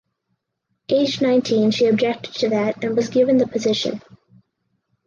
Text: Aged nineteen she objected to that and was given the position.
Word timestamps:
Aged 0.89 1.21
nineteen 1.21 1.69
she 1.69 1.85
objected 1.85 2.33
to 2.33 2.49
that 2.49 2.83
and 2.83 2.95
was 2.97 3.09
given 3.09 3.37
the 3.37 3.45
position. 3.45 4.01